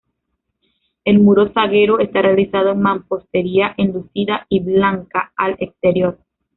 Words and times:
El 1.05 1.19
muro 1.19 1.53
zaguero 1.53 1.99
está 1.99 2.23
realizado 2.23 2.71
en 2.71 2.81
mampostería 2.81 3.75
enlucida 3.77 4.47
y 4.49 4.59
blanca 4.63 5.31
al 5.37 5.55
exterior. 5.59 6.17